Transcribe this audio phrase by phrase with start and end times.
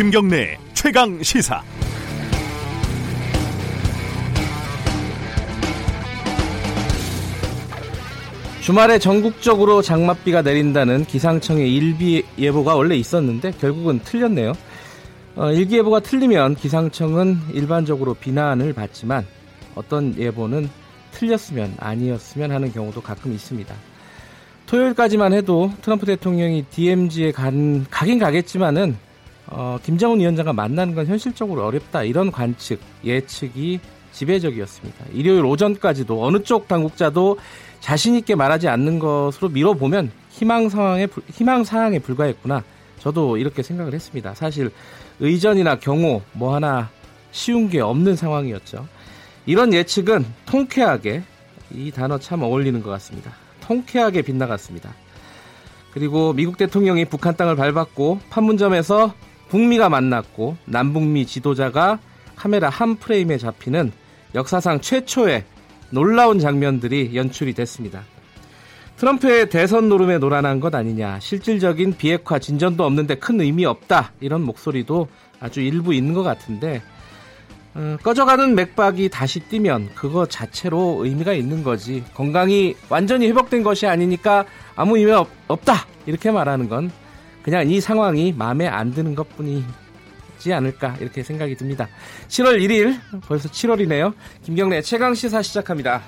[0.00, 1.62] 김경래 최강 시사.
[8.62, 14.54] 주말에 전국적으로 장맛비가 내린다는 기상청의 일비 예보가 원래 있었는데 결국은 틀렸네요.
[15.36, 19.26] 어, 일기예보가 틀리면 기상청은 일반적으로 비난을 받지만
[19.74, 20.70] 어떤 예보는
[21.10, 23.74] 틀렸으면 아니었으면 하는 경우도 가끔 있습니다.
[24.64, 29.09] 토요일까지만 해도 트럼프 대통령이 DMZ에 간, 가긴 가겠지만은
[29.50, 33.80] 어, 김정은 위원장과 만나는 건 현실적으로 어렵다 이런 관측 예측이
[34.12, 35.06] 지배적이었습니다.
[35.12, 37.38] 일요일 오전까지도 어느 쪽 당국자도
[37.80, 42.62] 자신 있게 말하지 않는 것으로 미뤄보면 희망 상황에 희망 사항에 불과했구나.
[42.98, 44.34] 저도 이렇게 생각을 했습니다.
[44.34, 44.70] 사실
[45.20, 46.90] 의전이나 경호 뭐 하나
[47.32, 48.86] 쉬운 게 없는 상황이었죠.
[49.46, 51.22] 이런 예측은 통쾌하게
[51.72, 53.32] 이 단어 참 어울리는 것 같습니다.
[53.62, 54.92] 통쾌하게 빗나갔습니다.
[55.92, 59.14] 그리고 미국 대통령이 북한 땅을 밟았고 판문점에서
[59.50, 61.98] 북미가 만났고 남북미 지도자가
[62.36, 63.92] 카메라 한 프레임에 잡히는
[64.34, 65.44] 역사상 최초의
[65.90, 68.02] 놀라운 장면들이 연출이 됐습니다.
[68.96, 75.08] 트럼프의 대선 노름에 놀아난 것 아니냐, 실질적인 비핵화 진전도 없는데 큰 의미 없다 이런 목소리도
[75.40, 76.82] 아주 일부 있는 것 같은데
[77.74, 84.44] 어, 꺼져가는 맥박이 다시 뛰면 그거 자체로 의미가 있는 거지 건강이 완전히 회복된 것이 아니니까
[84.76, 86.90] 아무 의미 없, 없다 이렇게 말하는 건
[87.42, 91.88] 그냥 이 상황이 마음에 안 드는 것 뿐이지 않을까 이렇게 생각이 듭니다.
[92.28, 94.14] 7월 1일 벌써 7월이네요.
[94.42, 96.02] 김경래 최강 시사 시작합니다.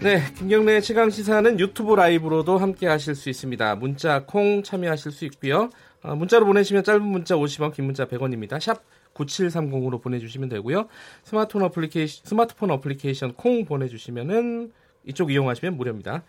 [0.00, 3.76] 네, 김경래 최강 시사는 유튜브 라이브로도 함께 하실 수 있습니다.
[3.76, 5.70] 문자 콩 참여하실 수 있고요.
[6.02, 8.60] 어, 문자로 보내시면 짧은 문자 50원, 긴 문자 100원입니다.
[8.60, 8.82] 샵
[9.14, 10.88] 9730으로 보내주시면 되고요.
[11.22, 14.72] 스마트폰 어플리케이션, 스마트폰 어플리케이션 콩 보내주시면은
[15.06, 16.24] 이쪽 이용하시면 무료입니다.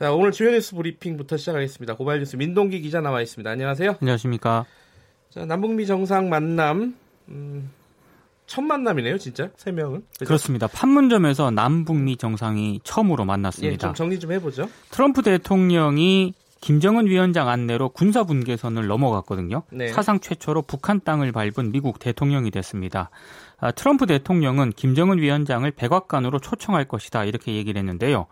[0.00, 1.94] 자, 오늘 주요 뉴스 브리핑부터 시작하겠습니다.
[1.94, 3.50] 고발 뉴스 민동기 기자 나와 있습니다.
[3.50, 3.96] 안녕하세요.
[4.00, 4.64] 안녕하십니까.
[5.28, 6.96] 자, 남북미 정상 만남,
[7.28, 7.70] 음,
[8.46, 10.02] 첫 만남이네요, 진짜 세 명은.
[10.14, 10.24] 그죠?
[10.24, 13.74] 그렇습니다 판문점에서 남북미 정상이 처음으로 만났습니다.
[13.74, 14.70] 예, 좀 정리 좀 해보죠.
[14.90, 16.32] 트럼프 대통령이
[16.62, 19.64] 김정은 위원장 안내로 군사 분계선을 넘어갔거든요.
[19.70, 19.88] 네.
[19.88, 23.10] 사상 최초로 북한 땅을 밟은 미국 대통령이 됐습니다.
[23.58, 28.28] 아, 트럼프 대통령은 김정은 위원장을 백악관으로 초청할 것이다 이렇게 얘기를 했는데요.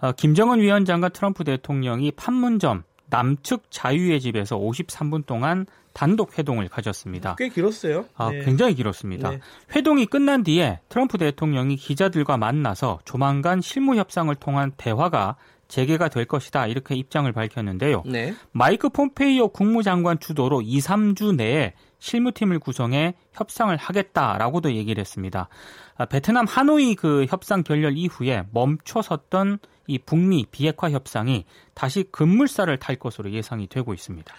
[0.00, 7.34] 아, 김정은 위원장과 트럼프 대통령이 판문점 남측 자유의 집에서 53분 동안 단독 회동을 가졌습니다.
[7.36, 8.04] 꽤 길었어요.
[8.14, 8.44] 아, 네.
[8.44, 9.30] 굉장히 길었습니다.
[9.30, 9.40] 네.
[9.74, 15.36] 회동이 끝난 뒤에 트럼프 대통령이 기자들과 만나서 조만간 실무 협상을 통한 대화가
[15.66, 18.02] 재개가 될 것이다 이렇게 입장을 밝혔는데요.
[18.06, 18.34] 네.
[18.52, 25.48] 마이크 폼페이오 국무장관 주도로 2, 3주 내에 실무팀을 구성해 협상을 하겠다라고도 얘기를 했습니다.
[25.96, 31.44] 아, 베트남 하노이 그 협상 결렬 이후에 멈춰섰던 이 북미 비핵화 협상이
[31.74, 34.32] 다시 급물살을 탈 것으로 예상이 되고 있습니다.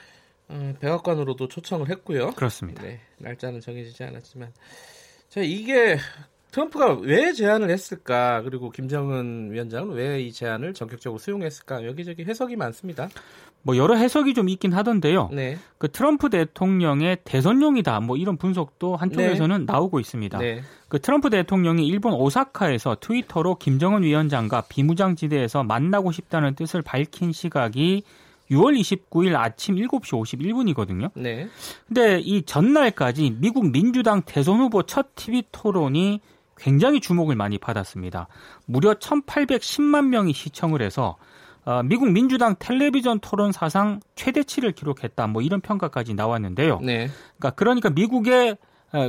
[0.51, 2.31] 음, 백악관으로도 초청을 했고요.
[2.31, 2.81] 그렇습니다.
[2.83, 4.53] 네, 날짜는 정해지지 않았지만
[5.27, 5.97] 자 이게
[6.51, 13.09] 트럼프가 왜 제안을 했을까 그리고 김정은 위원장은 왜 이 제안을 전격적으로 수용했을까 여기저기 해석이 많습니다.
[13.61, 15.29] 뭐 여러 해석이 좀 있긴 하던데요.
[15.31, 15.57] 네.
[15.77, 19.71] 그 트럼프 대통령의 대선용이다 뭐 이런 분석도 한쪽에서는 네.
[19.71, 20.37] 나오고 있습니다.
[20.37, 20.61] 네.
[20.87, 28.03] 그 트럼프 대통령이 일본 오사카에서 트위터로 김정은 위원장과 비무장지대에서 만나고 싶다는 뜻을 밝힌 시각이
[28.49, 31.11] 6월 29일 아침 7시 51분이거든요.
[31.13, 31.47] 네.
[31.87, 36.21] 근데 이 전날까지 미국 민주당 대선 후보 첫 TV 토론이
[36.57, 38.27] 굉장히 주목을 많이 받았습니다.
[38.65, 41.17] 무려 1,810만 명이 시청을 해서 어,
[41.85, 45.27] 미국 민주당 텔레비전 토론 사상 최대치를 기록했다.
[45.27, 46.79] 뭐 이런 평가까지 나왔는데요.
[46.81, 47.09] 네.
[47.37, 48.57] 그러니까 그러니까 미국의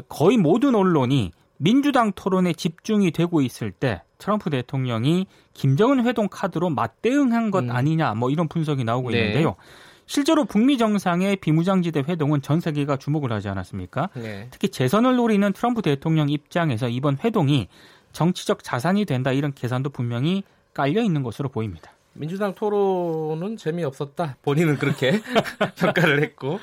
[0.09, 7.50] 거의 모든 언론이 민주당 토론에 집중이 되고 있을 때 트럼프 대통령이 김정은 회동 카드로 맞대응한
[7.50, 7.70] 것 음.
[7.70, 9.19] 아니냐 뭐 이런 분석이 나오고 네.
[9.19, 9.56] 있는데요.
[10.06, 14.09] 실제로 북미 정상의 비무장지대 회동은 전 세계가 주목을 하지 않았습니까?
[14.15, 14.49] 네.
[14.50, 17.69] 특히 재선을 노리는 트럼프 대통령 입장에서 이번 회동이
[18.12, 20.43] 정치적 자산이 된다 이런 계산도 분명히
[20.75, 21.93] 깔려 있는 것으로 보입니다.
[22.20, 24.37] 민주당 토론은 재미없었다.
[24.43, 25.22] 본인은 그렇게
[25.76, 26.61] 평가를 했고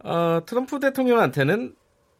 [0.00, 1.74] 어, 트럼프 대통령한테는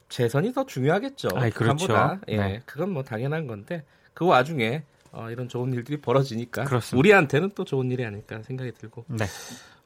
[0.08, 1.28] 재선이 더 중요하겠죠.
[1.34, 2.18] 아, 그렇죠.
[2.28, 2.62] 예, 네.
[2.64, 3.84] 그건 뭐 당연한 건데
[4.14, 4.82] 그 와중에
[5.12, 6.98] 어, 이런 좋은 일들이 벌어지니까 그렇습니다.
[6.98, 9.04] 우리한테는 또 좋은 일이 아닐까 생각이 들고.
[9.08, 9.26] 네.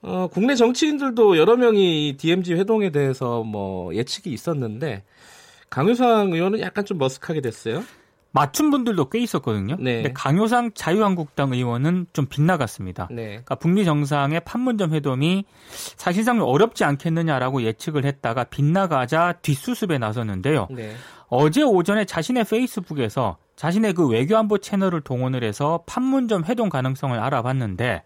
[0.03, 5.03] 어, 국내 정치인들도 여러 명이 DMZ 회동에 대해서 뭐 예측이 있었는데
[5.69, 7.83] 강효상 의원은 약간 좀 머쓱하게 됐어요.
[8.35, 9.77] 맞춘 분들도 꽤 있었거든요.
[9.79, 10.03] 네.
[10.03, 13.07] 근데 강효상 자유한국당 의원은 좀 빗나갔습니다.
[13.13, 13.27] 네.
[13.27, 15.45] 그러니까 북미 정상의 판문점 회동이
[15.97, 20.67] 사실상 어렵지 않겠느냐라고 예측을 했다가 빗나가자 뒷수습에 나섰는데요.
[20.73, 20.95] 네.
[21.29, 28.03] 어제 오전에 자신의 페이스북에서 자신의 그 외교안보 채널을 동원을 해서 판문점 회동 가능성을 알아봤는데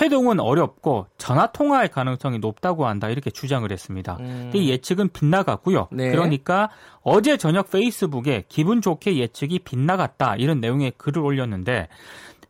[0.00, 4.16] 회동은 어렵고 전화 통화할 가능성이 높다고 한다 이렇게 주장을 했습니다.
[4.20, 4.50] 음.
[4.54, 5.88] 이 예측은 빗나갔고요.
[5.90, 6.10] 네.
[6.10, 6.70] 그러니까
[7.02, 11.88] 어제 저녁 페이스북에 기분 좋게 예측이 빗나갔다 이런 내용의 글을 올렸는데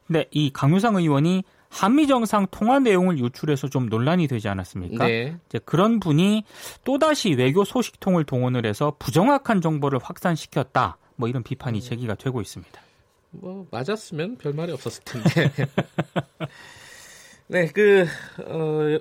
[0.06, 5.06] 근데 이 강유상 의원이 한미 정상 통화 내용을 유출해서 좀 논란이 되지 않았습니까?
[5.06, 5.36] 네.
[5.46, 6.44] 이제 그런 분이
[6.84, 10.96] 또다시 외교 소식통을 동원을 해서 부정확한 정보를 확산시켰다.
[11.16, 11.80] 뭐 이런 비판이 음.
[11.80, 12.80] 제기가 되고 있습니다.
[13.30, 15.52] 뭐 맞았으면 별 말이 없었을 텐데.
[17.48, 18.06] 네, 그
[18.44, 18.98] 어,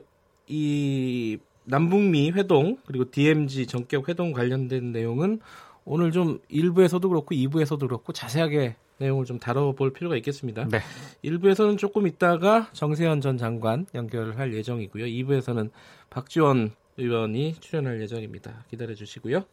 [0.47, 5.39] 이 남북미 회동 그리고 DMZ 전격 회동 관련된 내용은
[5.83, 10.67] 오늘 좀 1부에서도 그렇고 2부에서도 그렇고 자세하게 내용을 좀 다뤄볼 필요가 있겠습니다.
[10.69, 10.79] 네.
[11.23, 15.05] 1부에서는 조금 있다가 정세현 전 장관 연결할 예정이고요.
[15.05, 15.71] 2부에서는
[16.09, 18.63] 박지원 의원이 출연할 예정입니다.
[18.69, 19.43] 기다려 주시고요.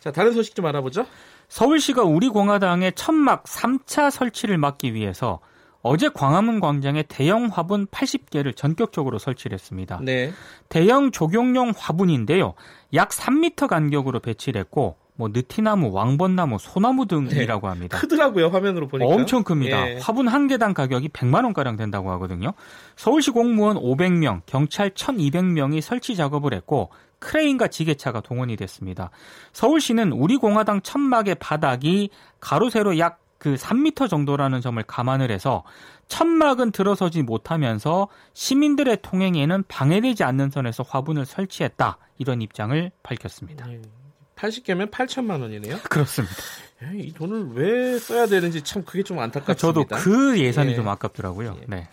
[0.00, 1.06] 자, 다른 소식 좀 알아보죠.
[1.48, 5.38] 서울시가 우리공화당의 천막 3차 설치를 막기 위해서
[5.82, 10.00] 어제 광화문 광장에 대형 화분 80개를 전격적으로 설치를 했습니다.
[10.02, 10.32] 네.
[10.68, 12.54] 대형 조경용 화분인데요.
[12.94, 17.68] 약 3m 간격으로 배치를 했고 뭐 느티나무, 왕벚나무, 소나무 등이라고 네.
[17.68, 17.98] 합니다.
[17.98, 19.12] 크더라고요 화면으로 보니까.
[19.12, 19.90] 엄청 큽니다.
[19.90, 19.98] 예.
[19.98, 22.52] 화분 한 개당 가격이 100만 원 가량 된다고 하거든요.
[22.94, 29.10] 서울시 공무원 500명, 경찰 1,200명이 설치 작업을 했고 크레인과 지게차가 동원이 됐습니다.
[29.52, 35.64] 서울시는 우리 공화당 천막의 바닥이 가로 세로 약 그 3m 정도라는 점을 감안을 해서
[36.08, 43.66] 천막은 들어서지 못하면서 시민들의 통행에는 방해되지 않는 선에서 화분을 설치했다 이런 입장을 밝혔습니다.
[43.66, 43.80] 네.
[44.36, 45.78] 80개면 8천만 원이네요.
[45.90, 46.34] 그렇습니다.
[46.94, 49.56] 이 돈을 왜 써야 되는지 참 그게 좀 안타깝습니다.
[49.56, 50.74] 저도 그 예산이 예.
[50.76, 51.56] 좀 아깝더라고요.
[51.60, 51.64] 예.
[51.66, 51.88] 네.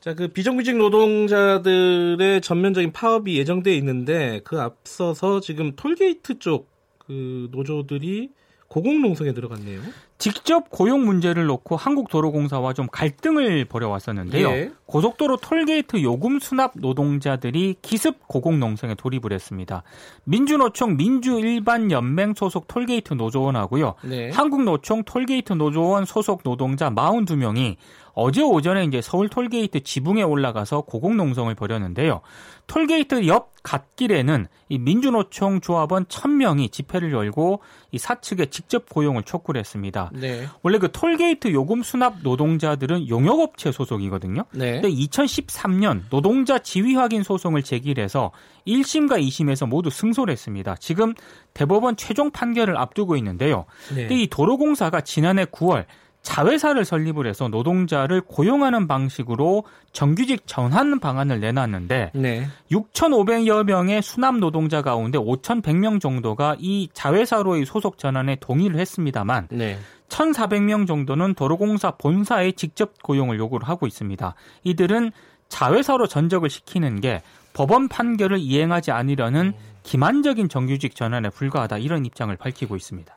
[0.00, 6.78] 자, 그 비정규직 노동자들의 전면적인 파업이 예정돼 있는데 그 앞서서 지금 톨게이트 쪽
[7.08, 8.30] 그 노조들이
[8.68, 9.80] 고공농성에 들어갔네요.
[10.18, 14.48] 직접 고용 문제를 놓고 한국도로공사와 좀 갈등을 벌여왔었는데요.
[14.50, 14.70] 예.
[14.86, 19.84] 고속도로 톨게이트 요금 수납 노동자들이 기습 고공농성에 돌입을 했습니다.
[20.24, 23.94] 민주노총 민주일반연맹 소속 톨게이트 노조원하고요.
[24.04, 24.30] 네.
[24.30, 27.76] 한국노총 톨게이트 노조원 소속 노동자 42명이
[28.14, 32.20] 어제 오전에 이제 서울 톨게이트 지붕에 올라가서 고공농성을 벌였는데요.
[32.66, 37.60] 톨게이트 옆 갓길에는 이 민주노총 조합원 1000명이 집회를 열고
[37.92, 40.07] 이 사측에 직접 고용을 촉구를 했습니다.
[40.12, 40.46] 네.
[40.62, 44.44] 원래 그 톨게이트 요금 수납 노동자들은 용역업체 소속이거든요.
[44.52, 44.80] 네.
[44.80, 48.32] 근데 2013년 노동자 지위 확인 소송을 제기해서
[48.66, 50.76] 1심과 2심에서 모두 승소를 했습니다.
[50.76, 51.14] 지금
[51.54, 53.64] 대법원 최종 판결을 앞두고 있는데요.
[53.90, 54.06] 네.
[54.06, 55.86] 근데 이 도로공사가 지난해 9월
[56.22, 62.46] 자회사를 설립을 해서 노동자를 고용하는 방식으로 정규직 전환 방안을 내놨는데 네.
[62.70, 69.78] 6,500여 명의 수납 노동자 가운데 5,100명 정도가 이 자회사로의 소속 전환에 동의를 했습니다만 네.
[70.08, 74.34] 1,400명 정도는 도로공사 본사에 직접 고용을 요구를 하고 있습니다.
[74.64, 75.12] 이들은
[75.48, 77.22] 자회사로 전적을 시키는 게
[77.52, 83.16] 법원 판결을 이행하지 않으려는 기만적인 정규직 전환에 불과하다 이런 입장을 밝히고 있습니다.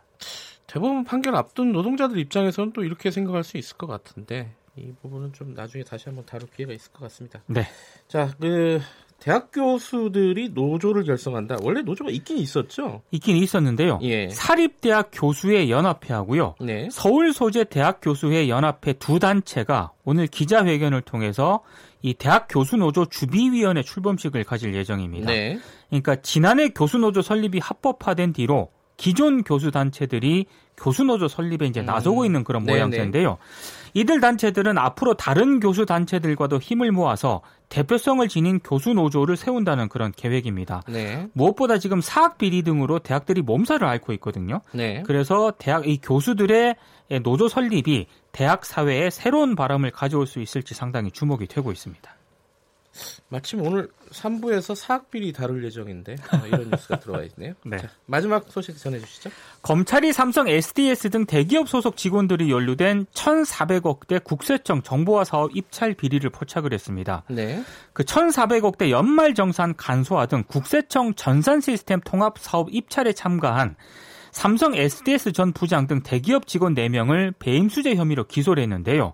[0.72, 5.54] 대법원 판결 앞둔 노동자들 입장에서는 또 이렇게 생각할 수 있을 것 같은데 이 부분은 좀
[5.54, 7.42] 나중에 다시 한번 다룰 기회가 있을 것 같습니다.
[7.48, 7.66] 네.
[8.08, 8.80] 자, 그
[9.20, 11.58] 대학 교수들이 노조를 결성한다.
[11.62, 13.02] 원래 노조가 있긴 있었죠.
[13.12, 14.00] 있긴 있었는데요.
[14.04, 14.30] 예.
[14.30, 16.56] 사립대학 교수회 연합회하고요.
[16.62, 16.88] 네.
[16.90, 21.64] 서울 소재 대학 교수회 연합회 두 단체가 오늘 기자회견을 통해서
[22.02, 25.26] 이 대학 교수 노조 주비위원회 출범식을 가질 예정입니다.
[25.26, 25.60] 네.
[25.90, 28.70] 그러니까 지난해 교수 노조 설립이 합법화된 뒤로
[29.02, 30.46] 기존 교수 단체들이
[30.78, 32.26] 교수 노조 설립에 이제 나서고 음.
[32.26, 33.40] 있는 그런 모양새인데요.
[33.96, 40.84] 이들 단체들은 앞으로 다른 교수 단체들과도 힘을 모아서 대표성을 지닌 교수 노조를 세운다는 그런 계획입니다.
[40.88, 41.28] 네.
[41.34, 44.62] 무엇보다 지금 사학 비리 등으로 대학들이 몸살을 앓고 있거든요.
[44.72, 45.02] 네.
[45.08, 46.76] 그래서 대학 이 교수들의
[47.24, 52.21] 노조 설립이 대학 사회에 새로운 바람을 가져올 수 있을지 상당히 주목이 되고 있습니다.
[53.30, 57.54] 마침 오늘 3부에서 사학비리 다룰 예정인데 어, 이런 뉴스가 들어와 있네요.
[57.64, 57.78] 네.
[57.78, 59.30] 자, 마지막 소식 전해주시죠.
[59.62, 66.74] 검찰이 삼성, SDS 등 대기업 소속 직원들이 연루된 1,400억대 국세청 정보화 사업 입찰 비리를 포착을
[66.74, 67.24] 했습니다.
[67.30, 67.64] 네.
[67.94, 73.76] 그 1,400억대 연말 정산 간소화 등 국세청 전산 시스템 통합 사업 입찰에 참가한
[74.32, 79.14] 삼성 SDS 전 부장 등 대기업 직원 4명을 배임수재 혐의로 기소를 했는데요.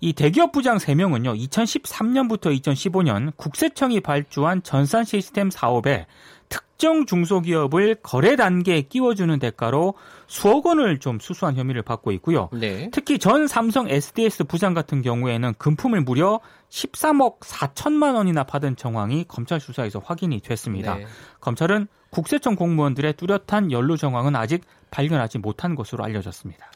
[0.00, 6.06] 이 대기업 부장 3명은요, 2013년부터 2015년 국세청이 발주한 전산 시스템 사업에
[6.48, 9.94] 특정 중소기업을 거래 단계에 끼워주는 대가로
[10.26, 12.48] 수억 원을 좀 수수한 혐의를 받고 있고요.
[12.52, 12.88] 네.
[12.92, 16.40] 특히 전 삼성 SDS 부장 같은 경우에는 금품을 무려
[16.70, 20.96] 13억 4천만 원이나 받은 정황이 검찰 수사에서 확인이 됐습니다.
[20.96, 21.06] 네.
[21.40, 26.66] 검찰은 국세청 공무원들의 뚜렷한 연루 정황은 아직 발견하지 못한 것으로 알려졌습니다.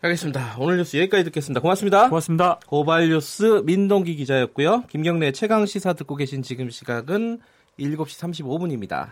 [0.00, 0.56] 알겠습니다.
[0.60, 1.60] 오늘 뉴스 여기까지 듣겠습니다.
[1.60, 2.08] 고맙습니다.
[2.08, 2.60] 고맙습니다.
[2.66, 4.84] 고발 뉴스 민동기 기자였고요.
[4.88, 7.40] 김경래 최강 시사 듣고 계신 지금 시각은
[7.80, 9.08] 7시 35분입니다.